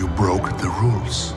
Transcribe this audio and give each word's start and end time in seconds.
You 0.00 0.08
broke 0.16 0.56
the 0.56 0.70
rules. 0.80 1.34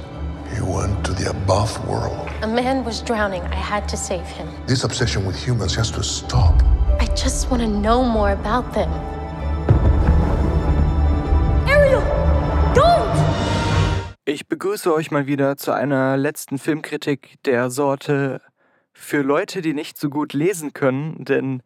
You 0.56 0.64
went 0.64 1.04
to 1.04 1.12
the 1.12 1.32
above 1.32 1.86
world. 1.86 2.30
A 2.44 2.48
man 2.48 2.86
was 2.86 3.04
drowning. 3.04 3.42
I 3.52 3.56
had 3.56 3.90
to 3.90 3.98
save 3.98 4.26
him. 4.26 4.48
This 4.68 4.86
obsession 4.86 5.26
with 5.26 5.36
humans 5.36 5.76
has 5.76 5.92
to 5.92 6.02
stop. 6.02 6.64
I 6.98 7.08
just 7.08 7.52
want 7.52 7.62
to 7.62 7.68
know 7.68 8.06
more 8.06 8.32
about 8.32 8.74
them. 8.74 8.90
Ariel! 11.68 12.04
Don't! 12.74 13.12
Ich 14.24 14.48
begrüße 14.48 14.94
euch 14.94 15.12
mal 15.12 15.28
wieder 15.28 15.58
zu 15.58 15.74
einer 15.74 16.16
letzten 16.16 16.58
Filmkritik 16.58 17.44
der 17.44 17.70
Sorte 17.70 18.40
für 18.94 19.24
Leute, 19.24 19.62
die 19.62 19.74
nicht 19.74 19.98
so 19.98 20.10
gut 20.10 20.32
lesen 20.32 20.72
können, 20.72 21.26
denn 21.26 21.64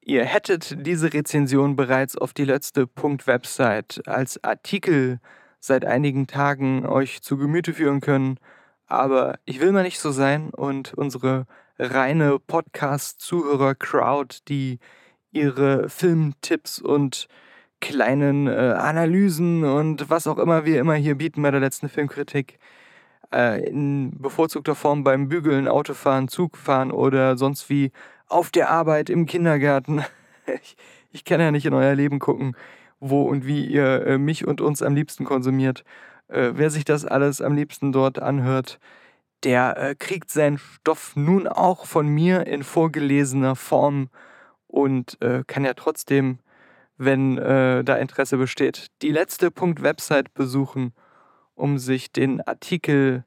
ihr 0.00 0.24
hättet 0.24 0.84
diese 0.84 1.12
Rezension 1.12 1.76
bereits 1.76 2.18
auf 2.18 2.32
die 2.32 2.46
letzte 2.46 2.88
Punkt-Website 2.88 4.02
als 4.06 4.42
Artikel 4.42 5.20
seit 5.64 5.84
einigen 5.84 6.26
Tagen 6.26 6.84
euch 6.84 7.22
zu 7.22 7.38
Gemüte 7.38 7.72
führen 7.72 8.00
können. 8.00 8.38
Aber 8.86 9.38
ich 9.44 9.60
will 9.60 9.70
mal 9.72 9.84
nicht 9.84 10.00
so 10.00 10.10
sein 10.10 10.50
und 10.50 10.92
unsere 10.94 11.46
reine 11.78 12.40
Podcast-Zuhörer-Crowd, 12.40 14.38
die 14.48 14.80
ihre 15.30 15.88
Filmtipps 15.88 16.80
und 16.80 17.28
kleinen 17.80 18.48
äh, 18.48 18.74
Analysen 18.76 19.64
und 19.64 20.10
was 20.10 20.26
auch 20.26 20.38
immer 20.38 20.64
wir 20.64 20.80
immer 20.80 20.94
hier 20.94 21.14
bieten 21.14 21.42
bei 21.42 21.52
der 21.52 21.60
letzten 21.60 21.88
Filmkritik, 21.88 22.58
äh, 23.32 23.64
in 23.64 24.20
bevorzugter 24.20 24.74
Form 24.74 25.04
beim 25.04 25.28
Bügeln, 25.28 25.68
Autofahren, 25.68 26.26
Zugfahren 26.28 26.90
oder 26.90 27.36
sonst 27.36 27.70
wie 27.70 27.92
auf 28.26 28.50
der 28.50 28.68
Arbeit, 28.70 29.10
im 29.10 29.26
Kindergarten. 29.26 30.04
ich, 30.60 30.76
ich 31.12 31.24
kann 31.24 31.40
ja 31.40 31.52
nicht 31.52 31.66
in 31.66 31.74
euer 31.74 31.94
Leben 31.94 32.18
gucken 32.18 32.56
wo 33.02 33.22
und 33.22 33.44
wie 33.46 33.66
ihr 33.66 34.06
äh, 34.06 34.18
mich 34.18 34.46
und 34.46 34.60
uns 34.60 34.80
am 34.80 34.94
liebsten 34.94 35.24
konsumiert. 35.24 35.84
Äh, 36.28 36.52
wer 36.54 36.70
sich 36.70 36.84
das 36.84 37.04
alles 37.04 37.40
am 37.40 37.54
liebsten 37.54 37.90
dort 37.90 38.20
anhört, 38.20 38.78
der 39.42 39.76
äh, 39.76 39.94
kriegt 39.96 40.30
seinen 40.30 40.58
Stoff 40.58 41.16
nun 41.16 41.48
auch 41.48 41.84
von 41.84 42.06
mir 42.06 42.46
in 42.46 42.62
vorgelesener 42.62 43.56
Form 43.56 44.08
und 44.68 45.20
äh, 45.20 45.42
kann 45.46 45.64
ja 45.64 45.74
trotzdem, 45.74 46.38
wenn 46.96 47.38
äh, 47.38 47.82
da 47.82 47.96
Interesse 47.96 48.36
besteht, 48.36 48.86
die 49.02 49.10
letzte 49.10 49.50
Punkt 49.50 49.82
Website 49.82 50.32
besuchen, 50.32 50.94
um 51.54 51.78
sich 51.78 52.12
den 52.12 52.40
Artikel 52.40 53.24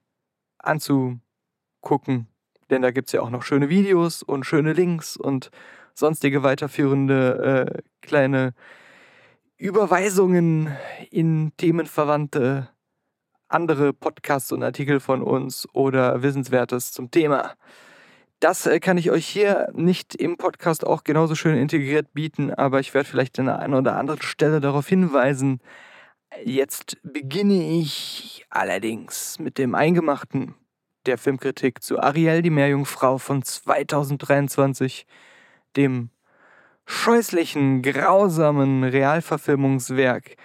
anzugucken. 0.57 2.27
Denn 2.69 2.81
da 2.81 2.91
gibt 2.91 3.09
es 3.09 3.11
ja 3.11 3.21
auch 3.21 3.29
noch 3.29 3.43
schöne 3.43 3.67
Videos 3.67 4.23
und 4.23 4.45
schöne 4.45 4.71
Links 4.71 5.17
und 5.17 5.51
sonstige 5.93 6.43
weiterführende 6.43 7.75
äh, 7.75 7.81
kleine 8.01 8.53
Überweisungen 9.57 10.75
in 11.11 11.53
themenverwandte 11.57 12.69
andere 13.47 13.93
Podcasts 13.93 14.51
und 14.51 14.63
Artikel 14.63 14.99
von 14.99 15.21
uns 15.21 15.67
oder 15.73 16.21
Wissenswertes 16.21 16.91
zum 16.91 17.09
Thema. 17.09 17.55
Das 18.39 18.65
äh, 18.65 18.79
kann 18.79 18.97
ich 18.97 19.11
euch 19.11 19.25
hier 19.25 19.69
nicht 19.73 20.13
im 20.15 20.37
Podcast 20.37 20.85
auch 20.85 21.03
genauso 21.03 21.35
schön 21.35 21.57
integriert 21.57 22.13
bieten, 22.13 22.53
aber 22.53 22.79
ich 22.79 22.93
werde 22.93 23.07
vielleicht 23.07 23.39
an 23.39 23.45
der 23.45 23.59
einen 23.59 23.75
oder 23.75 23.95
anderen 23.97 24.21
Stelle 24.21 24.59
darauf 24.59 24.87
hinweisen. 24.87 25.61
Jetzt 26.43 26.97
beginne 27.03 27.79
ich 27.79 28.45
allerdings 28.49 29.39
mit 29.39 29.57
dem 29.57 29.73
Eingemachten 29.73 30.53
der 31.05 31.17
Filmkritik 31.17 31.81
zu 31.81 31.99
Ariel, 31.99 32.41
die 32.41 32.49
Meerjungfrau 32.49 33.19
von 33.19 33.41
2023, 33.41 35.05
dem 35.77 36.09
scheußlichen, 36.85 37.81
grausamen 37.81 38.83
Realverfilmungswerk. 38.83 40.35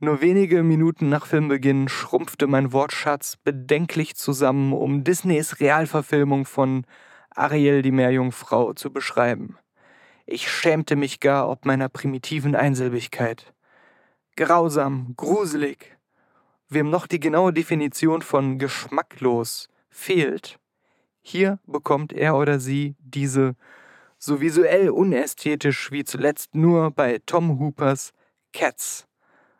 Nur 0.00 0.20
wenige 0.20 0.62
Minuten 0.62 1.08
nach 1.08 1.26
Filmbeginn 1.26 1.88
schrumpfte 1.88 2.46
mein 2.46 2.72
Wortschatz 2.72 3.36
bedenklich 3.36 4.16
zusammen, 4.16 4.72
um 4.72 5.04
Disneys 5.04 5.60
Realverfilmung 5.60 6.44
von 6.44 6.84
Ariel 7.30 7.82
die 7.82 7.92
Meerjungfrau 7.92 8.72
zu 8.74 8.92
beschreiben. 8.92 9.56
Ich 10.26 10.50
schämte 10.50 10.96
mich 10.96 11.20
gar 11.20 11.48
ob 11.48 11.64
meiner 11.64 11.88
primitiven 11.88 12.54
Einsilbigkeit. 12.54 13.52
Grausam, 14.36 15.14
gruselig. 15.16 15.96
Wem 16.68 16.90
noch 16.90 17.06
die 17.06 17.20
genaue 17.20 17.52
Definition 17.52 18.22
von 18.22 18.58
geschmacklos 18.58 19.68
fehlt, 19.90 20.58
hier 21.20 21.58
bekommt 21.66 22.12
er 22.12 22.36
oder 22.36 22.58
sie 22.58 22.96
diese 22.98 23.54
so 24.24 24.40
visuell 24.40 24.88
unästhetisch 24.88 25.90
wie 25.92 26.04
zuletzt 26.04 26.54
nur 26.54 26.90
bei 26.90 27.20
Tom 27.26 27.58
Hoopers 27.58 28.12
Cats 28.52 29.06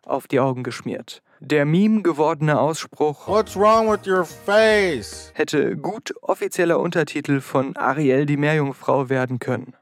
auf 0.04 0.26
die 0.26 0.40
Augen 0.40 0.62
geschmiert. 0.62 1.22
Der 1.40 1.66
Meme 1.66 2.02
gewordene 2.02 2.58
Ausspruch 2.58 3.28
What's 3.28 3.56
wrong 3.56 3.90
with 3.90 4.06
your 4.06 4.24
face? 4.24 5.30
hätte 5.34 5.76
gut 5.76 6.14
offizieller 6.22 6.80
Untertitel 6.80 7.40
von 7.40 7.76
Ariel 7.76 8.24
die 8.24 8.38
Meerjungfrau 8.38 9.10
werden 9.10 9.38
können. 9.38 9.74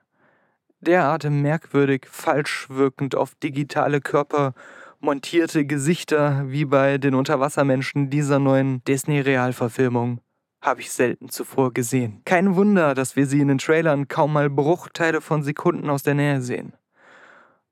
Derart 0.81 1.31
merkwürdig 1.31 2.07
falsch 2.11 2.69
wirkend 2.69 3.15
auf 3.15 3.37
digitale 3.37 4.01
Körper 4.01 4.55
montierte 4.99 5.65
Gesichter 5.65 6.45
wie 6.47 6.65
bei 6.65 6.99
den 6.99 7.15
Unterwassermenschen 7.15 8.11
dieser 8.11 8.41
neuen 8.41 8.83
Disney-Realverfilmung 8.85 10.21
habe 10.63 10.81
ich 10.81 10.93
selten 10.93 11.29
zuvor 11.29 11.75
gesehen. 11.75 12.23
Kein 12.25 12.55
Wunder, 12.55 12.95
dass 12.95 13.17
wir 13.17 13.27
sie 13.27 13.41
in 13.41 13.49
den 13.49 13.59
Trailern 13.59 14.09
kaum 14.09 14.33
mal 14.33 14.49
Bruchteile 14.49 15.21
von 15.21 15.43
Sekunden 15.43 15.91
aus 15.91 16.05
der 16.05 16.15
Nähe 16.15 16.41
sehen. 16.41 16.73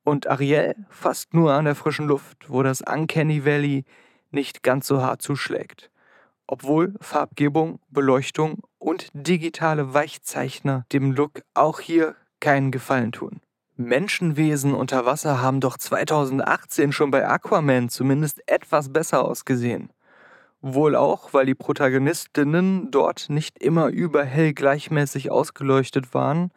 Und 0.03 0.27
Ariel 0.27 0.75
fast 0.91 1.33
nur 1.33 1.53
an 1.53 1.65
der 1.65 1.77
frischen 1.77 2.09
Luft, 2.09 2.51
wo 2.51 2.63
das 2.63 2.83
Uncanny 2.83 3.45
Valley 3.45 3.85
nicht 4.33 4.63
ganz 4.63 4.87
so 4.87 5.03
hart 5.03 5.23
zuschlägt. 5.23 5.91
Obwohl 6.49 6.95
Farbgebung, 7.01 7.79
Beleuchtung 7.91 8.63
und 8.79 9.09
digitale 9.13 9.95
Weichzeichner 9.95 10.85
dem 10.93 11.13
Look 11.13 11.43
auch 11.55 11.79
hier 11.79 12.17
keinen 12.41 12.73
Gefallen 12.73 13.13
tun. 13.13 13.41
Menschenwesen 13.77 14.75
unter 14.75 15.07
Wasser 15.07 15.41
haben 15.41 15.61
doch 15.61 15.79
2018 15.79 16.93
schon 16.93 17.11
bei 17.11 17.27
Aquaman 17.27 17.89
zumindest 17.89 18.43
etwas 18.49 18.93
besser 18.93 19.25
ausgesehen. 19.25 19.91
Wohl 20.63 20.95
auch, 20.95 21.33
weil 21.33 21.47
die 21.47 21.55
Protagonistinnen 21.55 22.91
dort 22.91 23.31
nicht 23.31 23.59
immer 23.63 23.89
überhell 23.89 24.53
gleichmäßig 24.53 25.31
ausgeleuchtet 25.31 26.13
waren 26.13 26.51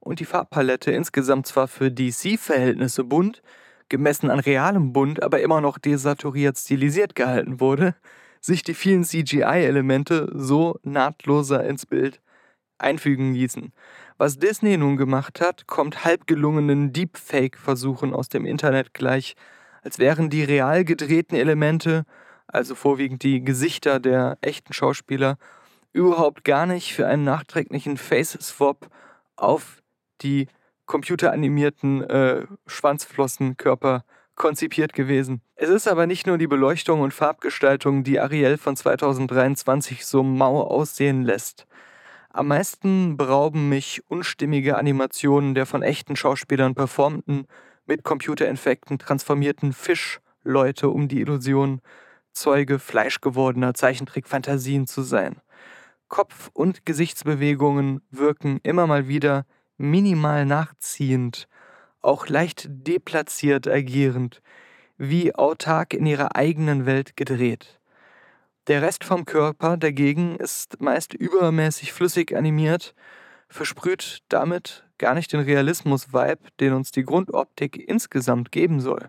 und 0.00 0.18
die 0.18 0.24
Farbpalette 0.24 0.90
insgesamt 0.90 1.46
zwar 1.46 1.68
für 1.68 1.90
DC-Verhältnisse 1.92 3.04
bunt, 3.04 3.42
gemessen 3.88 4.30
an 4.30 4.40
realem 4.40 4.92
Bunt, 4.92 5.22
aber 5.22 5.40
immer 5.40 5.60
noch 5.60 5.78
desaturiert 5.78 6.58
stilisiert 6.58 7.14
gehalten 7.14 7.60
wurde, 7.60 7.94
sich 8.40 8.64
die 8.64 8.74
vielen 8.74 9.04
CGI-Elemente 9.04 10.30
so 10.34 10.78
nahtloser 10.82 11.64
ins 11.64 11.86
Bild 11.86 12.20
einfügen 12.78 13.32
ließen. 13.32 13.72
Was 14.18 14.38
Disney 14.38 14.76
nun 14.76 14.96
gemacht 14.96 15.40
hat, 15.40 15.66
kommt 15.66 16.04
halb 16.04 16.26
gelungenen 16.26 16.92
Deepfake-Versuchen 16.92 18.12
aus 18.12 18.28
dem 18.28 18.44
Internet 18.44 18.92
gleich, 18.92 19.36
als 19.82 19.98
wären 19.98 20.30
die 20.30 20.42
real 20.42 20.84
gedrehten 20.84 21.36
Elemente 21.36 22.04
also 22.48 22.74
vorwiegend 22.74 23.22
die 23.22 23.44
Gesichter 23.44 24.00
der 24.00 24.38
echten 24.40 24.72
Schauspieler, 24.72 25.38
überhaupt 25.92 26.44
gar 26.44 26.66
nicht 26.66 26.92
für 26.94 27.06
einen 27.06 27.24
nachträglichen 27.24 27.96
Face-Swap 27.96 28.88
auf 29.36 29.82
die 30.20 30.48
computeranimierten 30.86 32.02
äh, 32.02 32.46
Schwanzflossenkörper 32.66 34.04
konzipiert 34.34 34.92
gewesen. 34.92 35.40
Es 35.54 35.70
ist 35.70 35.88
aber 35.88 36.06
nicht 36.06 36.26
nur 36.26 36.38
die 36.38 36.46
Beleuchtung 36.46 37.00
und 37.00 37.14
Farbgestaltung, 37.14 38.04
die 38.04 38.20
Ariel 38.20 38.58
von 38.58 38.76
2023 38.76 40.04
so 40.06 40.22
mau 40.22 40.60
aussehen 40.62 41.24
lässt. 41.24 41.66
Am 42.30 42.48
meisten 42.48 43.16
berauben 43.16 43.70
mich 43.70 44.02
unstimmige 44.08 44.76
Animationen 44.76 45.54
der 45.54 45.64
von 45.64 45.82
echten 45.82 46.16
Schauspielern 46.16 46.74
performten, 46.74 47.46
mit 47.86 48.04
Computereffekten 48.04 48.98
transformierten 48.98 49.72
Fischleute 49.72 50.90
um 50.90 51.08
die 51.08 51.20
Illusion, 51.20 51.80
Zeuge 52.36 52.78
fleischgewordener 52.78 53.74
Zeichentrickfantasien 53.74 54.86
zu 54.86 55.02
sein. 55.02 55.40
Kopf- 56.08 56.50
und 56.52 56.84
Gesichtsbewegungen 56.84 58.02
wirken 58.10 58.60
immer 58.62 58.86
mal 58.86 59.08
wieder 59.08 59.46
minimal 59.78 60.46
nachziehend, 60.46 61.48
auch 62.00 62.28
leicht 62.28 62.66
deplatziert 62.68 63.66
agierend, 63.66 64.42
wie 64.98 65.34
autark 65.34 65.94
in 65.94 66.06
ihrer 66.06 66.36
eigenen 66.36 66.86
Welt 66.86 67.16
gedreht. 67.16 67.80
Der 68.68 68.82
Rest 68.82 69.04
vom 69.04 69.24
Körper 69.24 69.76
dagegen 69.76 70.36
ist 70.36 70.80
meist 70.80 71.14
übermäßig 71.14 71.92
flüssig 71.92 72.36
animiert, 72.36 72.94
versprüht 73.48 74.20
damit 74.28 74.84
gar 74.98 75.14
nicht 75.14 75.32
den 75.32 75.40
Realismus-Vibe, 75.40 76.50
den 76.60 76.72
uns 76.72 76.90
die 76.90 77.04
Grundoptik 77.04 77.76
insgesamt 77.76 78.52
geben 78.52 78.80
soll. 78.80 79.08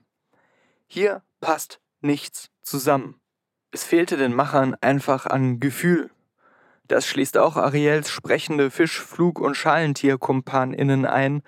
Hier 0.88 1.24
passt 1.42 1.80
nichts 2.02 2.50
zusammen. 2.68 3.20
Es 3.72 3.84
fehlte 3.84 4.18
den 4.18 4.34
Machern 4.34 4.76
einfach 4.82 5.26
an 5.26 5.60
Gefühl. 5.60 6.10
Das 6.88 7.06
schließt 7.06 7.38
auch 7.38 7.58
Ariels 7.58 8.10
sprechende 8.10 8.72
Fisch-, 8.72 9.02
Flug- 9.02 9.40
und 9.40 9.56
Schalentierkumpaninnen 9.56 11.06
ein, 11.06 11.42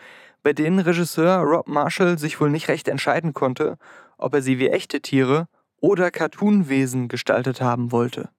bei 0.44 0.54
denen 0.54 0.80
Regisseur 0.80 1.38
Rob 1.38 1.68
Marshall 1.68 2.18
sich 2.18 2.40
wohl 2.42 2.50
nicht 2.50 2.68
recht 2.68 2.88
entscheiden 2.88 3.34
konnte, 3.34 3.78
ob 4.18 4.34
er 4.34 4.42
sie 4.42 4.60
wie 4.60 4.70
echte 4.70 5.02
Tiere 5.02 5.48
oder 5.82 6.12
Cartoonwesen 6.12 7.08
gestaltet 7.08 7.62
haben 7.62 7.92
wollte. 7.92 8.30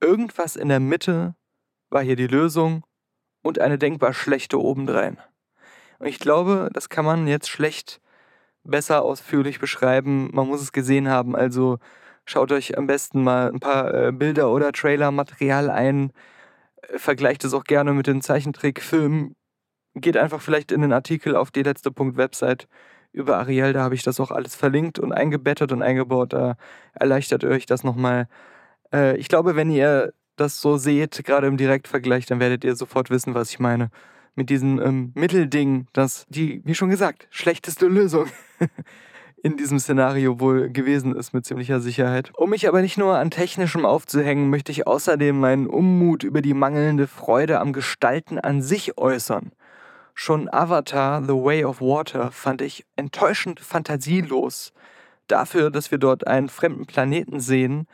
Irgendwas 0.00 0.56
in 0.56 0.68
der 0.68 0.80
Mitte 0.80 1.34
war 1.90 2.02
hier 2.02 2.16
die 2.16 2.26
Lösung 2.26 2.84
und 3.42 3.58
eine 3.58 3.78
denkbar 3.78 4.14
schlechte 4.14 4.60
obendrein. 4.60 5.18
Und 5.98 6.06
ich 6.06 6.18
glaube, 6.18 6.68
das 6.72 6.88
kann 6.88 7.04
man 7.04 7.26
jetzt 7.26 7.48
schlecht 7.48 8.00
besser 8.64 9.02
ausführlich 9.02 9.58
beschreiben. 9.60 10.30
Man 10.32 10.48
muss 10.48 10.62
es 10.62 10.72
gesehen 10.72 11.08
haben. 11.08 11.36
Also 11.36 11.78
schaut 12.24 12.52
euch 12.52 12.78
am 12.78 12.86
besten 12.86 13.22
mal 13.22 13.48
ein 13.52 13.60
paar 13.60 13.92
äh, 13.94 14.12
Bilder 14.12 14.50
oder 14.50 14.72
Trailer-Material 14.72 15.70
ein. 15.70 16.12
Äh, 16.82 16.98
vergleicht 16.98 17.44
es 17.44 17.54
auch 17.54 17.64
gerne 17.64 17.92
mit 17.92 18.06
den 18.06 18.22
Zeichentrickfilmen. 18.22 19.34
Geht 19.94 20.16
einfach 20.16 20.40
vielleicht 20.40 20.72
in 20.72 20.82
den 20.82 20.92
Artikel 20.92 21.36
auf 21.36 21.50
die 21.50 21.62
letzte 21.62 21.90
Punkt 21.90 22.16
Website 22.16 22.68
über 23.12 23.38
Ariel. 23.38 23.72
Da 23.72 23.82
habe 23.82 23.94
ich 23.94 24.02
das 24.02 24.20
auch 24.20 24.30
alles 24.30 24.56
verlinkt 24.56 24.98
und 24.98 25.12
eingebettet 25.12 25.72
und 25.72 25.82
eingebaut. 25.82 26.32
Da 26.32 26.56
erleichtert 26.94 27.44
euch 27.44 27.66
das 27.66 27.84
nochmal. 27.84 28.28
Äh, 28.92 29.16
ich 29.18 29.28
glaube, 29.28 29.56
wenn 29.56 29.70
ihr 29.70 30.12
das 30.36 30.60
so 30.60 30.76
seht, 30.78 31.24
gerade 31.24 31.46
im 31.46 31.56
Direktvergleich, 31.56 32.26
dann 32.26 32.40
werdet 32.40 32.64
ihr 32.64 32.76
sofort 32.76 33.10
wissen, 33.10 33.34
was 33.34 33.50
ich 33.50 33.58
meine 33.60 33.90
mit 34.34 34.50
diesem 34.50 34.80
ähm, 34.80 35.12
Mittelding, 35.14 35.86
das 35.92 36.26
die, 36.28 36.62
wie 36.64 36.74
schon 36.74 36.90
gesagt, 36.90 37.26
schlechteste 37.30 37.86
Lösung 37.86 38.26
in 39.42 39.56
diesem 39.56 39.78
Szenario 39.78 40.40
wohl 40.40 40.70
gewesen 40.70 41.14
ist, 41.14 41.34
mit 41.34 41.44
ziemlicher 41.44 41.80
Sicherheit. 41.80 42.30
Um 42.36 42.50
mich 42.50 42.68
aber 42.68 42.80
nicht 42.80 42.96
nur 42.96 43.18
an 43.18 43.30
Technischem 43.30 43.84
aufzuhängen, 43.84 44.50
möchte 44.50 44.72
ich 44.72 44.86
außerdem 44.86 45.38
meinen 45.38 45.66
Unmut 45.66 46.22
über 46.22 46.42
die 46.42 46.54
mangelnde 46.54 47.06
Freude 47.06 47.60
am 47.60 47.72
Gestalten 47.72 48.38
an 48.38 48.62
sich 48.62 48.96
äußern. 48.98 49.52
Schon 50.14 50.52
Avatar 50.52 51.22
The 51.22 51.32
Way 51.32 51.64
of 51.64 51.80
Water 51.80 52.30
fand 52.30 52.62
ich 52.62 52.84
enttäuschend 52.96 53.60
fantasielos. 53.60 54.72
Dafür, 55.26 55.70
dass 55.70 55.90
wir 55.90 55.98
dort 55.98 56.26
einen 56.26 56.48
fremden 56.48 56.86
Planeten 56.86 57.40
sehen, 57.40 57.86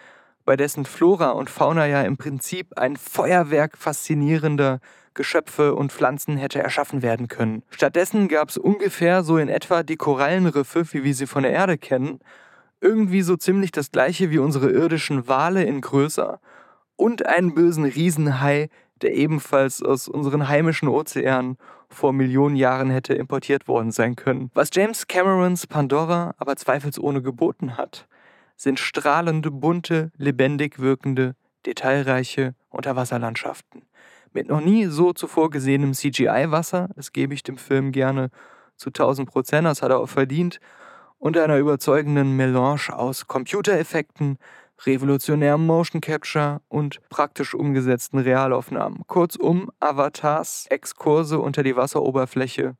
bei 0.48 0.56
dessen 0.56 0.86
Flora 0.86 1.32
und 1.32 1.50
Fauna 1.50 1.86
ja 1.86 2.00
im 2.00 2.16
Prinzip 2.16 2.78
ein 2.78 2.96
Feuerwerk 2.96 3.76
faszinierender 3.76 4.80
Geschöpfe 5.12 5.74
und 5.74 5.92
Pflanzen 5.92 6.38
hätte 6.38 6.58
erschaffen 6.58 7.02
werden 7.02 7.28
können. 7.28 7.62
Stattdessen 7.68 8.28
gab 8.28 8.48
es 8.48 8.56
ungefähr 8.56 9.24
so 9.24 9.36
in 9.36 9.50
etwa 9.50 9.82
die 9.82 9.96
Korallenriffe, 9.96 10.90
wie 10.94 11.04
wir 11.04 11.14
sie 11.14 11.26
von 11.26 11.42
der 11.42 11.52
Erde 11.52 11.76
kennen, 11.76 12.20
irgendwie 12.80 13.20
so 13.20 13.36
ziemlich 13.36 13.72
das 13.72 13.90
gleiche 13.90 14.30
wie 14.30 14.38
unsere 14.38 14.70
irdischen 14.70 15.28
Wale 15.28 15.64
in 15.64 15.82
größer 15.82 16.40
und 16.96 17.26
einen 17.26 17.54
bösen 17.54 17.84
Riesenhai, 17.84 18.70
der 19.02 19.12
ebenfalls 19.16 19.82
aus 19.82 20.08
unseren 20.08 20.48
heimischen 20.48 20.88
Ozeanen 20.88 21.58
vor 21.90 22.14
Millionen 22.14 22.56
Jahren 22.56 22.88
hätte 22.88 23.12
importiert 23.12 23.68
worden 23.68 23.90
sein 23.90 24.16
können. 24.16 24.50
Was 24.54 24.70
James 24.72 25.08
Camerons 25.08 25.66
Pandora 25.66 26.34
aber 26.38 26.56
zweifelsohne 26.56 27.20
geboten 27.20 27.76
hat, 27.76 28.08
sind 28.58 28.78
strahlende, 28.78 29.50
bunte, 29.50 30.12
lebendig 30.18 30.78
wirkende, 30.78 31.34
detailreiche 31.64 32.54
Unterwasserlandschaften 32.68 33.88
mit 34.32 34.48
noch 34.48 34.60
nie 34.60 34.86
so 34.86 35.12
zuvor 35.12 35.50
gesehenem 35.50 35.92
CGI-Wasser, 35.92 36.88
das 36.94 37.12
gebe 37.12 37.34
ich 37.34 37.42
dem 37.42 37.56
Film 37.56 37.92
gerne 37.92 38.30
zu 38.76 38.90
1000 38.90 39.28
Prozent, 39.28 39.66
das 39.66 39.82
hat 39.82 39.90
er 39.90 39.98
auch 39.98 40.08
verdient, 40.08 40.60
und 41.18 41.36
einer 41.36 41.58
überzeugenden 41.58 42.36
Melange 42.36 42.90
aus 42.92 43.26
Computereffekten, 43.26 44.38
revolutionärem 44.86 45.66
Motion 45.66 46.00
Capture 46.00 46.60
und 46.68 47.00
praktisch 47.08 47.54
umgesetzten 47.54 48.20
Realaufnahmen. 48.20 49.02
Kurzum, 49.08 49.72
Avatars 49.80 50.66
Exkurse 50.70 51.40
unter 51.40 51.64
die 51.64 51.74
Wasseroberfläche 51.74 52.76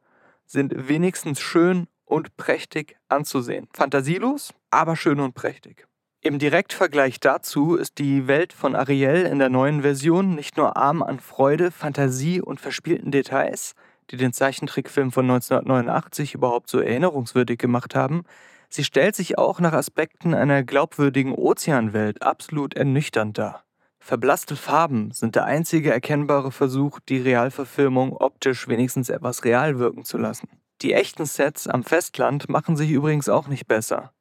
sind 0.46 0.88
wenigstens 0.88 1.40
schön 1.40 1.88
und 2.08 2.36
prächtig 2.36 2.96
anzusehen. 3.08 3.68
Fantasielos, 3.72 4.54
aber 4.70 4.96
schön 4.96 5.20
und 5.20 5.34
prächtig. 5.34 5.86
Im 6.20 6.40
Direktvergleich 6.40 7.20
dazu 7.20 7.76
ist 7.76 7.98
die 7.98 8.26
Welt 8.26 8.52
von 8.52 8.74
Ariel 8.74 9.24
in 9.24 9.38
der 9.38 9.50
neuen 9.50 9.82
Version 9.82 10.34
nicht 10.34 10.56
nur 10.56 10.76
arm 10.76 11.02
an 11.02 11.20
Freude, 11.20 11.70
Fantasie 11.70 12.40
und 12.40 12.60
verspielten 12.60 13.12
Details, 13.12 13.74
die 14.10 14.16
den 14.16 14.32
Zeichentrickfilm 14.32 15.12
von 15.12 15.26
1989 15.26 16.34
überhaupt 16.34 16.70
so 16.70 16.80
erinnerungswürdig 16.80 17.58
gemacht 17.58 17.94
haben, 17.94 18.24
sie 18.68 18.82
stellt 18.82 19.14
sich 19.14 19.38
auch 19.38 19.60
nach 19.60 19.72
Aspekten 19.72 20.34
einer 20.34 20.64
glaubwürdigen 20.64 21.34
Ozeanwelt 21.34 22.22
absolut 22.22 22.74
ernüchternd 22.74 23.38
dar. 23.38 23.62
Verblasste 24.00 24.56
Farben 24.56 25.12
sind 25.12 25.36
der 25.36 25.44
einzige 25.44 25.92
erkennbare 25.92 26.50
Versuch, 26.50 26.98
die 27.08 27.18
Realverfilmung 27.18 28.12
optisch 28.16 28.66
wenigstens 28.66 29.08
etwas 29.08 29.44
real 29.44 29.78
wirken 29.78 30.04
zu 30.04 30.18
lassen. 30.18 30.48
Die 30.82 30.92
echten 30.92 31.26
Sets 31.26 31.66
am 31.66 31.82
Festland 31.82 32.48
machen 32.48 32.76
sich 32.76 32.90
übrigens 32.90 33.28
auch 33.28 33.48
nicht 33.48 33.66
besser. 33.66 34.12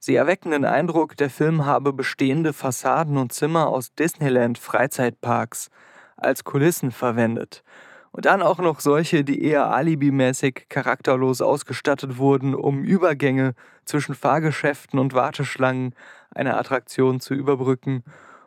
Sie 0.00 0.16
erwecken 0.16 0.50
den 0.50 0.64
Eindruck, 0.64 1.16
der 1.16 1.30
Film 1.30 1.66
habe 1.66 1.92
bestehende 1.92 2.52
Fassaden 2.52 3.16
und 3.16 3.32
Zimmer 3.32 3.68
aus 3.68 3.94
Disneyland-Freizeitparks 3.94 5.70
als 6.16 6.42
Kulissen 6.42 6.90
verwendet. 6.90 7.62
Und 8.10 8.26
dann 8.26 8.42
auch 8.42 8.58
noch 8.58 8.80
solche, 8.80 9.22
die 9.22 9.42
eher 9.42 9.72
alibimäßig 9.72 10.66
charakterlos 10.68 11.40
ausgestattet 11.40 12.18
wurden, 12.18 12.56
um 12.56 12.82
Übergänge 12.82 13.54
zwischen 13.84 14.16
Fahrgeschäften 14.16 14.98
und 14.98 15.14
Warteschlangen 15.14 15.94
einer 16.34 16.58
Attraktion 16.58 17.20
zu 17.20 17.34
überbrücken 17.34 18.02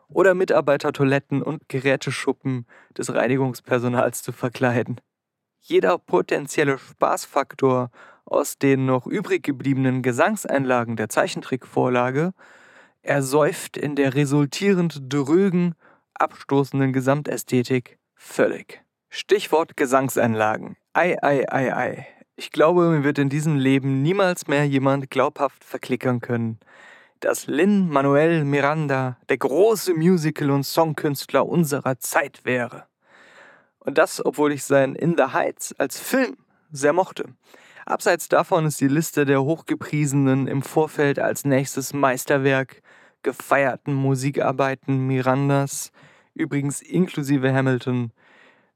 oder 0.10 0.34
Mitarbeitertoiletten 0.34 1.42
und 1.42 1.70
Geräteschuppen 1.70 2.66
des 2.98 3.14
Reinigungspersonals 3.14 4.22
zu 4.22 4.34
verkleiden. 4.34 5.00
Jeder 5.70 5.98
potenzielle 5.98 6.78
Spaßfaktor 6.78 7.92
aus 8.24 8.58
den 8.58 8.86
noch 8.86 9.06
übrig 9.06 9.44
gebliebenen 9.44 10.02
Gesangseinlagen 10.02 10.96
der 10.96 11.10
Zeichentrickvorlage 11.10 12.32
ersäuft 13.02 13.76
in 13.76 13.98
der 13.98 14.16
resultierend 14.16 15.02
drögen, 15.10 15.76
abstoßenden 16.14 16.94
Gesamtästhetik 16.94 18.00
völlig. 18.16 18.82
Stichwort 19.10 19.76
Gesangseinlagen. 19.76 20.78
Ei, 20.94 21.22
ei, 21.22 21.44
ei, 21.52 21.76
ei. 21.76 22.08
Ich 22.38 22.52
glaube, 22.52 22.90
mir 22.90 23.04
wird 23.04 23.20
in 23.20 23.28
diesem 23.28 23.58
Leben 23.58 24.02
niemals 24.02 24.48
mehr 24.48 24.66
jemand 24.66 25.10
glaubhaft 25.10 25.66
verklickern 25.66 26.22
können, 26.22 26.60
dass 27.20 27.46
Lin 27.46 27.90
Manuel 27.90 28.46
Miranda 28.46 29.18
der 29.28 29.38
große 29.38 29.96
Musical- 29.96 30.52
und 30.52 30.64
Songkünstler 30.64 31.46
unserer 31.46 32.00
Zeit 32.00 32.46
wäre. 32.46 32.88
Und 33.88 33.98
das, 33.98 34.24
obwohl 34.24 34.52
ich 34.52 34.66
sein 34.66 34.96
In 34.96 35.16
the 35.16 35.32
Heights 35.32 35.74
als 35.80 35.98
Film 35.98 36.36
sehr 36.70 36.92
mochte. 36.92 37.24
Abseits 37.86 38.28
davon 38.28 38.66
ist 38.66 38.82
die 38.82 38.90
Liste 38.90 39.24
der 39.24 39.42
hochgepriesenen 39.42 40.46
im 40.48 40.62
Vorfeld 40.62 41.20
als 41.20 41.46
nächstes 41.46 41.94
Meisterwerk 41.94 42.82
gefeierten 43.24 43.94
Musikarbeiten 43.94 45.08
Mirandas, 45.08 45.94
übrigens 46.34 46.82
inklusive 46.82 47.54
Hamilton, 47.54 48.12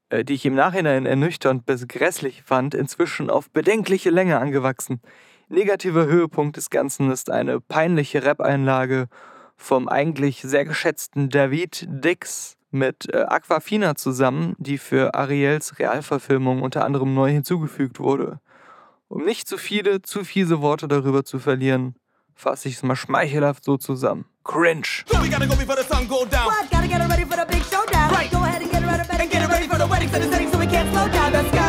äh, 0.07 0.23
die 0.23 0.35
ich 0.35 0.45
im 0.45 0.55
Nachhinein 0.55 1.05
ernüchternd 1.05 1.65
bis 1.65 1.89
grässlich 1.89 2.43
fand, 2.43 2.73
inzwischen 2.73 3.29
auf 3.29 3.49
bedenkliche 3.49 4.11
Länge 4.11 4.39
angewachsen. 4.39 5.01
Negativer 5.49 6.05
Höhepunkt 6.05 6.55
des 6.55 6.69
Ganzen 6.69 7.11
ist 7.11 7.29
eine 7.29 7.59
peinliche 7.59 8.23
Rap-Einlage 8.23 9.09
vom 9.57 9.89
eigentlich 9.89 10.41
sehr 10.41 10.63
geschätzten 10.63 11.29
David 11.29 11.85
Dix 11.89 12.55
mit 12.71 13.13
äh, 13.13 13.25
Aquafina 13.27 13.95
zusammen, 13.95 14.55
die 14.57 14.77
für 14.77 15.13
Ariels 15.13 15.79
Realverfilmung 15.79 16.61
unter 16.61 16.85
anderem 16.85 17.13
neu 17.13 17.31
hinzugefügt 17.31 17.99
wurde. 17.99 18.39
Um 19.07 19.25
nicht 19.25 19.47
zu 19.47 19.57
viele, 19.57 20.01
zu 20.01 20.23
fiese 20.23 20.61
Worte 20.61 20.87
darüber 20.87 21.25
zu 21.25 21.39
verlieren, 21.39 21.95
fasse 22.33 22.69
ich 22.69 22.75
es 22.75 22.83
mal 22.83 22.95
schmeichelhaft 22.95 23.63
so 23.63 23.77
zusammen. 23.77 24.25
Cringe. 24.43 25.03
So 25.05 25.21
we 25.21 25.29
gotta 25.29 25.45
go 25.45 25.55
before 25.55 25.75
the 25.75 25.87
sun 25.87 26.07
go 26.07 26.25
down. 26.25 26.47
What? 26.47 26.71
Gotta 26.71 26.87
get 26.87 26.99
ready 27.07 27.25
for 27.25 27.37
the 27.37 27.45
big 27.45 27.63
showdown. 27.63 28.11
Right. 28.11 28.31
Go 28.31 28.37
ahead 28.37 28.61
and 28.61 28.71
get 28.71 28.81
ready, 28.83 29.21
and 29.21 29.31
get 29.31 29.49
ready 29.49 29.67
for 29.67 29.77
the 29.77 29.87
wedding. 29.87 30.09
Set 30.09 30.21
the 30.21 30.29
setting 30.29 30.51
so 30.51 30.57
we 30.57 30.65
can't 30.65 30.89
slow 30.91 31.07
down. 31.07 31.33
Let's 31.33 31.51
go 31.51 31.61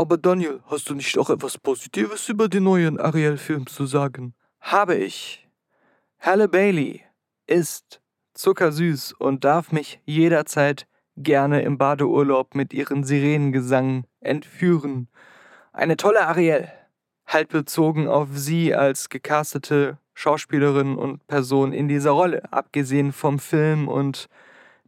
Aber 0.00 0.16
Daniel, 0.16 0.62
hast 0.64 0.88
du 0.88 0.94
nicht 0.94 1.18
auch 1.18 1.28
etwas 1.28 1.58
Positives 1.58 2.30
über 2.30 2.48
den 2.48 2.62
neuen 2.62 2.98
Ariel-Film 2.98 3.66
zu 3.66 3.84
sagen? 3.84 4.34
Habe 4.58 4.94
ich. 4.94 5.46
Halle 6.18 6.48
Bailey 6.48 7.04
ist 7.46 8.00
zuckersüß 8.40 9.12
und 9.12 9.44
darf 9.44 9.72
mich 9.72 10.00
jederzeit 10.04 10.86
gerne 11.16 11.62
im 11.62 11.78
Badeurlaub 11.78 12.54
mit 12.54 12.72
ihren 12.72 13.04
Sirenengesang 13.04 14.04
entführen. 14.20 15.08
Eine 15.72 15.96
tolle 15.96 16.26
Ariel, 16.26 16.68
halt 17.26 17.48
bezogen 17.48 18.08
auf 18.08 18.28
sie 18.32 18.74
als 18.74 19.08
gecastete 19.08 19.98
Schauspielerin 20.14 20.96
und 20.96 21.26
Person 21.26 21.72
in 21.72 21.88
dieser 21.88 22.10
Rolle, 22.10 22.42
abgesehen 22.52 23.12
vom 23.12 23.38
Film 23.38 23.88
und 23.88 24.28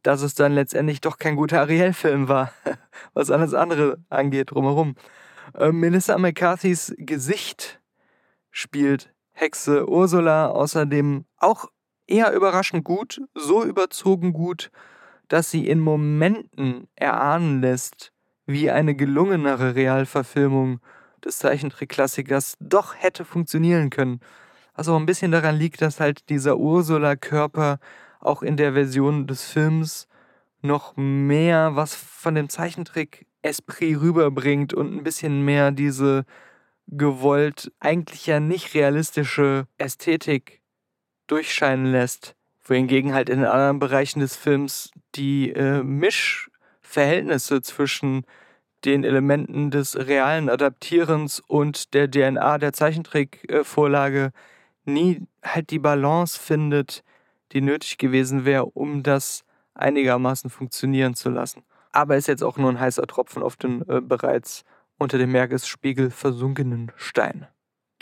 dass 0.03 0.23
es 0.23 0.35
dann 0.35 0.53
letztendlich 0.53 1.01
doch 1.01 1.19
kein 1.19 1.37
guter 1.37 1.61
Ariel-Film 1.61 2.29
war, 2.29 2.53
was 3.15 3.31
alles 3.31 3.55
andere 3.55 3.99
angeht 4.09 4.51
drumherum. 4.51 4.97
Äh, 5.55 5.73
Melissa 5.73 6.19
McCarthys 6.19 6.95
Gesicht 6.99 7.81
spielt 8.51 9.15
Hexe 9.33 9.89
Ursula 9.89 10.49
außerdem 10.49 11.25
auch 11.39 11.67
eher 12.13 12.33
überraschend 12.33 12.85
gut, 12.85 13.21
so 13.35 13.65
überzogen 13.65 14.33
gut, 14.33 14.71
dass 15.29 15.51
sie 15.51 15.67
in 15.67 15.81
Momenten 15.81 16.89
erahnen 16.95 17.63
lässt, 17.63 18.13
wie 18.45 18.71
eine 18.71 18.95
gelungenere 18.95 19.75
Realverfilmung 19.75 20.81
des 21.25 21.39
Zeichentrickklassikers 21.39 22.57
doch 22.61 22.95
hätte 22.97 23.25
funktionieren 23.25 23.89
können. 23.89 24.21
Auch 24.75 24.89
ein 24.97 25.07
bisschen 25.07 25.33
daran 25.33 25.57
liegt, 25.57 25.81
dass 25.81 26.01
halt 26.01 26.29
dieser 26.29 26.57
Ursula-Körper 26.57 27.79
auch 28.21 28.43
in 28.43 28.57
der 28.57 28.75
Version 28.75 29.27
des 29.27 29.45
Films 29.45 30.09
noch 30.61 30.97
mehr 30.97 31.77
was 31.77 31.95
von 31.95 32.35
dem 32.35 32.49
Zeichentrick 32.49 33.27
Esprit 33.43 34.01
rüberbringt 34.01 34.73
und 34.75 34.95
ein 34.95 35.03
bisschen 35.03 35.45
mehr 35.45 35.73
diese 35.73 36.25
gewollt 36.87 37.73
eigentlich 37.81 38.27
ja 38.27 38.39
nicht 38.39 38.75
realistische 38.75 39.67
Ästhetik 39.79 40.62
durchscheinen 41.27 41.87
lässt. 41.87 42.35
Wohingegen 42.65 43.13
halt 43.13 43.29
in 43.29 43.45
anderen 43.45 43.79
Bereichen 43.79 44.21
des 44.21 44.37
Films 44.37 44.91
die 45.15 45.51
äh, 45.51 45.83
Mischverhältnisse 45.83 47.61
zwischen 47.61 48.25
den 48.85 49.05
Elementen 49.05 49.71
des 49.71 49.97
realen 49.97 50.49
Adaptierens 50.49 51.41
und 51.41 51.95
der 51.95 52.11
DNA 52.11 52.59
der 52.59 52.73
Zeichentrickvorlage 52.73 54.33
nie 54.85 55.27
halt 55.43 55.71
die 55.71 55.79
Balance 55.79 56.39
findet, 56.39 57.03
die 57.53 57.61
nötig 57.61 57.99
gewesen 57.99 58.45
wäre, 58.45 58.67
um 58.67 59.03
das 59.03 59.45
einigermaßen 59.75 60.51
funktionieren 60.51 61.15
zu 61.15 61.31
lassen. 61.31 61.63
Aber 61.93 62.17
ist 62.17 62.29
jetzt 62.29 62.43
auch 62.43 62.57
nur 62.57 62.71
ein 62.71 62.81
heißer 62.81 63.07
Tropfen 63.07 63.43
auf 63.43 63.57
den 63.57 63.87
äh, 63.89 64.01
bereits 64.01 64.65
unter 64.99 65.19
dem 65.19 65.33
Meeresspiegel 65.33 66.11
versunkenen 66.11 66.91
Stein. 66.97 67.47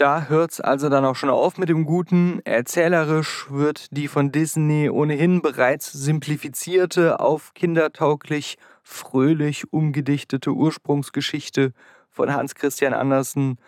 Da 0.01 0.29
hört's 0.31 0.63
also 0.63 0.89
dann 0.89 1.05
auch 1.05 1.15
schon 1.15 1.29
auf 1.29 1.59
mit 1.59 1.69
dem 1.69 1.85
Guten. 1.85 2.41
Erzählerisch 2.47 3.51
wird 3.51 3.95
die 3.95 4.09
von 4.09 4.33
Disney 4.33 4.89
ohnehin 4.89 5.43
bereits 5.43 5.93
simplifizierte, 5.93 7.21
auf 7.21 7.53
kindertauglich, 7.53 8.57
fröhlich 8.83 9.75
umgedichtete 9.75 10.53
Ursprungsgeschichte 10.53 11.75
von 12.09 12.33
Hans 12.33 12.55
Christian 12.55 12.95
Andersen 12.95 13.59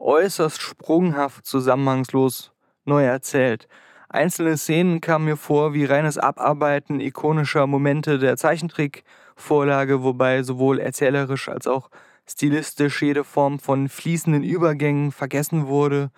äußerst 0.00 0.60
sprunghaft, 0.60 1.46
zusammenhangslos 1.46 2.50
neu 2.84 3.04
erzählt. 3.04 3.68
Einzelne 4.08 4.56
Szenen 4.56 5.00
kamen 5.00 5.26
mir 5.26 5.36
vor 5.36 5.72
wie 5.72 5.84
reines 5.84 6.18
Abarbeiten 6.18 6.98
ikonischer 6.98 7.68
Momente 7.68 8.18
der 8.18 8.36
Zeichentrickvorlage, 8.36 10.02
wobei 10.02 10.42
sowohl 10.42 10.80
erzählerisch 10.80 11.48
als 11.48 11.68
auch 11.68 11.90
stilistisch 12.28 13.02
jede 13.02 13.24
Form 13.24 13.58
von 13.58 13.88
fließenden 13.88 14.42
Übergängen 14.42 15.12
vergessen 15.12 15.66
wurde. 15.66 16.10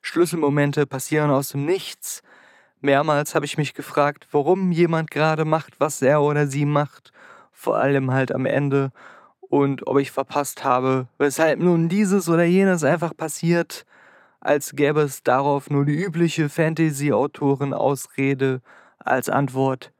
Schlüsselmomente 0.00 0.86
passieren 0.86 1.30
aus 1.30 1.50
dem 1.50 1.64
Nichts. 1.64 2.22
Mehrmals 2.80 3.34
habe 3.34 3.46
ich 3.46 3.58
mich 3.58 3.74
gefragt, 3.74 4.26
warum 4.32 4.72
jemand 4.72 5.10
gerade 5.10 5.44
macht, 5.44 5.74
was 5.78 6.02
er 6.02 6.20
oder 6.20 6.48
sie 6.48 6.64
macht, 6.64 7.12
vor 7.52 7.78
allem 7.78 8.12
halt 8.12 8.34
am 8.34 8.44
Ende, 8.44 8.90
und 9.40 9.86
ob 9.86 9.98
ich 9.98 10.10
verpasst 10.10 10.64
habe, 10.64 11.06
weshalb 11.18 11.60
nun 11.60 11.88
dieses 11.88 12.28
oder 12.28 12.44
jenes 12.44 12.84
einfach 12.84 13.16
passiert, 13.16 13.86
als 14.40 14.74
gäbe 14.74 15.02
es 15.02 15.22
darauf 15.22 15.70
nur 15.70 15.84
die 15.84 15.94
übliche 15.94 16.48
Fantasy-Autoren-Ausrede 16.48 18.60
als 18.98 19.28
Antwort. 19.28 19.92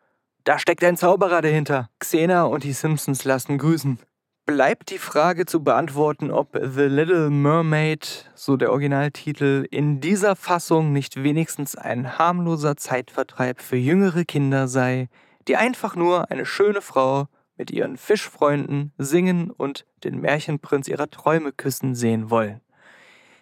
Da 0.45 0.59
steckt 0.59 0.83
ein 0.83 0.97
Zauberer 0.97 1.43
dahinter. 1.43 1.89
Xena 2.01 2.43
und 2.45 2.65
die 2.65 2.73
Simpsons 2.73 3.25
lassen 3.25 3.59
grüßen 3.59 4.01
bleibt 4.47 4.91
die 4.91 4.99
Frage 4.99 5.47
zu 5.47 5.63
beantworten, 5.63 6.31
ob 6.31 6.59
The 6.61 6.83
Little 6.83 7.31
Mermaid, 7.31 8.31
so 8.35 8.57
der 8.57 8.71
Originaltitel, 8.71 9.67
in 9.71 10.01
dieser 10.01 10.37
Fassung 10.37 10.93
nicht 10.93 11.23
wenigstens 11.23 11.77
ein 11.77 12.19
harmloser 12.19 12.77
Zeitvertreib 12.77 13.61
für 13.61 13.77
jüngere 13.77 14.25
Kinder 14.25 14.69
sei, 14.69 15.09
die 15.49 15.57
einfach 15.57 15.97
nur 15.97 16.31
eine 16.31 16.47
schöne 16.47 16.81
Frau 16.81 17.29
mit 17.57 17.71
ihren 17.71 17.97
Fischfreunden 17.97 18.93
singen 18.99 19.51
und 19.51 19.85
den 20.05 20.21
Märchenprinz 20.21 20.89
ihrer 20.89 21.11
Träume 21.11 21.53
küssen 21.53 21.95
sehen 21.95 22.31
wollen. 22.31 22.61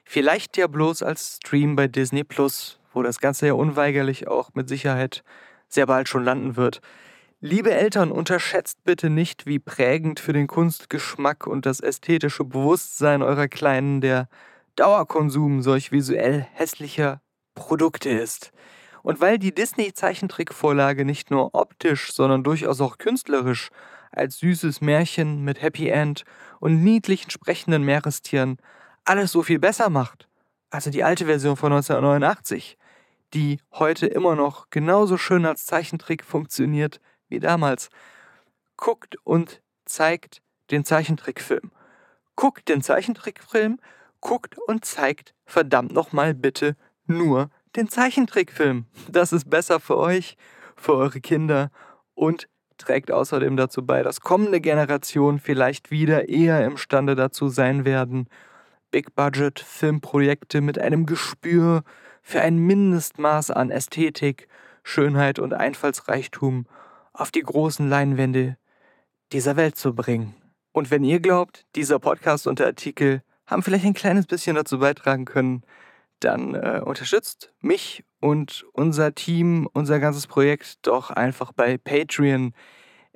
Vielleicht 0.04 0.56
ja 0.56 0.66
bloß 0.66 1.02
als 1.02 1.36
Stream 1.36 1.76
bei 1.76 1.88
Disney 1.88 2.24
Plus, 2.24 2.78
wo 2.92 3.02
das 3.02 3.20
Ganze 3.20 3.46
ja 3.46 3.54
unweigerlich 3.54 4.28
auch 4.28 4.50
mit 4.54 4.68
Sicherheit 4.68 5.22
sehr 5.68 5.86
bald 5.86 6.08
schon 6.08 6.24
landen 6.24 6.56
wird. 6.56 6.80
Liebe 7.42 7.72
Eltern, 7.72 8.12
unterschätzt 8.12 8.84
bitte 8.84 9.08
nicht, 9.08 9.46
wie 9.46 9.58
prägend 9.58 10.20
für 10.20 10.34
den 10.34 10.46
Kunstgeschmack 10.46 11.46
und 11.46 11.64
das 11.64 11.80
ästhetische 11.80 12.44
Bewusstsein 12.44 13.22
eurer 13.22 13.48
Kleinen 13.48 14.02
der 14.02 14.28
Dauerkonsum 14.76 15.62
solch 15.62 15.90
visuell 15.90 16.46
hässlicher 16.52 17.22
Produkte 17.54 18.10
ist. 18.10 18.52
Und 19.02 19.22
weil 19.22 19.38
die 19.38 19.54
Disney-Zeichentrickvorlage 19.54 21.06
nicht 21.06 21.30
nur 21.30 21.54
optisch, 21.54 22.12
sondern 22.12 22.44
durchaus 22.44 22.82
auch 22.82 22.98
künstlerisch 22.98 23.70
als 24.12 24.38
süßes 24.40 24.82
Märchen 24.82 25.42
mit 25.42 25.62
Happy 25.62 25.88
End 25.88 26.24
und 26.58 26.84
niedlichen 26.84 27.30
sprechenden 27.30 27.84
Meerestieren 27.84 28.58
alles 29.06 29.32
so 29.32 29.42
viel 29.42 29.58
besser 29.58 29.88
macht, 29.88 30.28
also 30.68 30.90
die 30.90 31.04
alte 31.04 31.24
Version 31.24 31.56
von 31.56 31.72
1989, 31.72 32.76
die 33.32 33.60
heute 33.72 34.06
immer 34.08 34.36
noch 34.36 34.68
genauso 34.68 35.16
schön 35.16 35.46
als 35.46 35.64
Zeichentrick 35.64 36.22
funktioniert 36.22 37.00
wie 37.30 37.40
damals. 37.40 37.88
Guckt 38.76 39.16
und 39.24 39.62
zeigt 39.86 40.42
den 40.70 40.84
Zeichentrickfilm. 40.84 41.72
Guckt 42.36 42.68
den 42.68 42.82
Zeichentrickfilm, 42.82 43.80
guckt 44.20 44.56
und 44.66 44.84
zeigt 44.84 45.34
verdammt 45.44 45.92
nochmal 45.92 46.34
bitte 46.34 46.76
nur 47.06 47.50
den 47.76 47.88
Zeichentrickfilm. 47.88 48.86
Das 49.08 49.32
ist 49.32 49.48
besser 49.48 49.80
für 49.80 49.96
euch, 49.96 50.36
für 50.76 50.94
eure 50.94 51.20
Kinder 51.20 51.70
und 52.14 52.48
trägt 52.78 53.10
außerdem 53.10 53.56
dazu 53.56 53.84
bei, 53.84 54.02
dass 54.02 54.20
kommende 54.20 54.60
Generationen 54.60 55.38
vielleicht 55.38 55.90
wieder 55.90 56.28
eher 56.28 56.64
imstande 56.64 57.14
dazu 57.14 57.48
sein 57.48 57.84
werden, 57.84 58.28
Big-Budget-Filmprojekte 58.90 60.60
mit 60.60 60.78
einem 60.78 61.06
Gespür 61.06 61.82
für 62.22 62.40
ein 62.40 62.58
Mindestmaß 62.58 63.50
an 63.50 63.70
Ästhetik, 63.70 64.48
Schönheit 64.82 65.38
und 65.38 65.54
Einfallsreichtum 65.54 66.66
auf 67.12 67.30
die 67.30 67.42
großen 67.42 67.88
Leinwände 67.88 68.56
dieser 69.32 69.56
Welt 69.56 69.76
zu 69.76 69.94
bringen. 69.94 70.34
Und 70.72 70.90
wenn 70.90 71.04
ihr 71.04 71.20
glaubt, 71.20 71.66
dieser 71.74 71.98
Podcast 71.98 72.46
und 72.46 72.58
der 72.58 72.66
Artikel 72.66 73.22
haben 73.46 73.62
vielleicht 73.62 73.84
ein 73.84 73.94
kleines 73.94 74.26
bisschen 74.26 74.56
dazu 74.56 74.78
beitragen 74.78 75.24
können, 75.24 75.62
dann 76.20 76.54
äh, 76.54 76.80
unterstützt 76.84 77.52
mich 77.60 78.04
und 78.20 78.64
unser 78.72 79.14
Team, 79.14 79.68
unser 79.72 79.98
ganzes 79.98 80.26
Projekt 80.26 80.86
doch 80.86 81.10
einfach 81.10 81.52
bei 81.52 81.78
Patreon. 81.78 82.52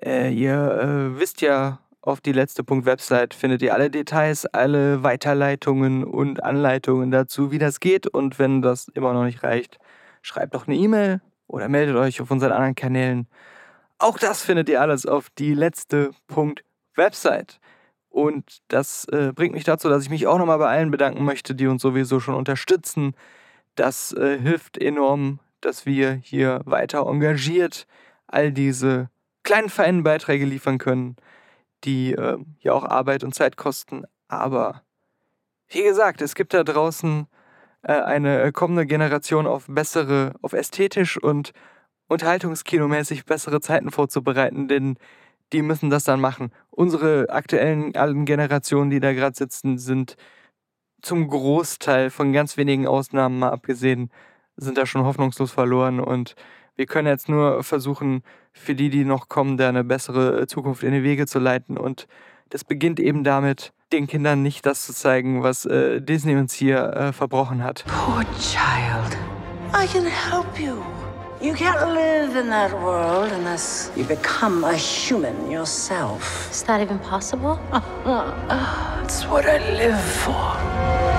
Äh, 0.02 0.32
ihr 0.32 0.54
äh, 0.54 1.18
wisst 1.20 1.40
ja, 1.42 1.80
auf 2.00 2.20
die 2.20 2.32
letzte 2.32 2.64
Punkt 2.64 2.84
Website 2.84 3.32
findet 3.32 3.62
ihr 3.62 3.72
alle 3.72 3.90
Details, 3.90 4.44
alle 4.46 5.02
Weiterleitungen 5.02 6.04
und 6.04 6.42
Anleitungen 6.42 7.10
dazu, 7.10 7.50
wie 7.50 7.58
das 7.58 7.80
geht. 7.80 8.06
Und 8.06 8.38
wenn 8.38 8.60
das 8.60 8.88
immer 8.88 9.14
noch 9.14 9.24
nicht 9.24 9.42
reicht, 9.42 9.78
schreibt 10.20 10.54
doch 10.54 10.66
eine 10.66 10.76
E-Mail 10.76 11.22
oder 11.46 11.68
meldet 11.68 11.96
euch 11.96 12.20
auf 12.20 12.30
unseren 12.30 12.52
anderen 12.52 12.74
Kanälen. 12.74 13.26
Auch 14.04 14.18
das 14.18 14.42
findet 14.42 14.68
ihr 14.68 14.82
alles 14.82 15.06
auf 15.06 15.30
die 15.30 15.54
letzte 15.54 16.10
Punkt 16.26 16.62
Website. 16.94 17.58
Und 18.10 18.58
das 18.68 19.06
äh, 19.06 19.32
bringt 19.34 19.54
mich 19.54 19.64
dazu, 19.64 19.88
dass 19.88 20.02
ich 20.02 20.10
mich 20.10 20.26
auch 20.26 20.36
nochmal 20.36 20.58
bei 20.58 20.68
allen 20.68 20.90
bedanken 20.90 21.24
möchte, 21.24 21.54
die 21.54 21.66
uns 21.66 21.80
sowieso 21.80 22.20
schon 22.20 22.34
unterstützen. 22.34 23.14
Das 23.76 24.12
äh, 24.12 24.38
hilft 24.38 24.76
enorm, 24.76 25.38
dass 25.62 25.86
wir 25.86 26.12
hier 26.12 26.60
weiter 26.66 27.06
engagiert 27.06 27.86
all 28.26 28.52
diese 28.52 29.08
kleinen 29.42 29.70
feinen 29.70 30.02
Beiträge 30.02 30.44
liefern 30.44 30.76
können, 30.76 31.16
die 31.84 32.12
äh, 32.12 32.36
ja 32.58 32.74
auch 32.74 32.84
Arbeit 32.84 33.24
und 33.24 33.34
Zeit 33.34 33.56
kosten. 33.56 34.04
Aber 34.28 34.82
wie 35.68 35.82
gesagt, 35.82 36.20
es 36.20 36.34
gibt 36.34 36.52
da 36.52 36.62
draußen 36.62 37.26
äh, 37.80 37.92
eine 37.92 38.52
kommende 38.52 38.84
Generation 38.84 39.46
auf 39.46 39.64
bessere, 39.66 40.34
auf 40.42 40.52
ästhetisch 40.52 41.16
und 41.16 41.54
unterhaltungskinomäßig 42.14 43.26
bessere 43.26 43.60
Zeiten 43.60 43.90
vorzubereiten, 43.90 44.68
denn 44.68 44.96
die 45.52 45.62
müssen 45.62 45.90
das 45.90 46.04
dann 46.04 46.20
machen. 46.20 46.50
Unsere 46.70 47.28
aktuellen 47.28 47.94
alten 47.94 48.24
Generationen, 48.24 48.90
die 48.90 49.00
da 49.00 49.12
gerade 49.12 49.36
sitzen, 49.36 49.78
sind 49.78 50.16
zum 51.02 51.28
Großteil 51.28 52.10
von 52.10 52.32
ganz 52.32 52.56
wenigen 52.56 52.86
Ausnahmen 52.86 53.38
mal 53.38 53.50
abgesehen, 53.50 54.10
sind 54.56 54.78
da 54.78 54.86
schon 54.86 55.04
hoffnungslos 55.04 55.52
verloren 55.52 56.00
und 56.00 56.34
wir 56.76 56.86
können 56.86 57.08
jetzt 57.08 57.28
nur 57.28 57.62
versuchen, 57.62 58.22
für 58.52 58.74
die, 58.74 58.88
die 58.88 59.04
noch 59.04 59.28
kommen, 59.28 59.56
da 59.56 59.68
eine 59.68 59.84
bessere 59.84 60.46
Zukunft 60.46 60.82
in 60.82 60.92
die 60.92 61.02
Wege 61.02 61.26
zu 61.26 61.38
leiten 61.38 61.76
und 61.76 62.06
das 62.50 62.64
beginnt 62.64 63.00
eben 63.00 63.24
damit, 63.24 63.72
den 63.92 64.06
Kindern 64.06 64.42
nicht 64.42 64.64
das 64.66 64.86
zu 64.86 64.92
zeigen, 64.92 65.42
was 65.42 65.66
äh, 65.66 66.00
Disney 66.00 66.36
uns 66.36 66.54
hier 66.54 66.84
äh, 66.92 67.12
verbrochen 67.12 67.62
hat. 67.62 67.84
Poor 67.86 68.24
child. 68.38 69.16
I 69.72 69.86
can 69.86 70.06
help 70.06 70.58
you. 70.58 71.03
You 71.44 71.52
can't 71.52 71.92
live 71.92 72.36
in 72.36 72.48
that 72.48 72.72
world 72.72 73.30
unless 73.30 73.90
you 73.94 74.04
become 74.04 74.64
a 74.64 74.74
human 74.74 75.50
yourself. 75.50 76.50
Is 76.50 76.62
that 76.62 76.80
even 76.80 76.98
possible? 76.98 77.60
It's 79.04 79.26
what 79.26 79.44
I 79.44 79.58
live 79.76 80.00
for. 80.00 81.13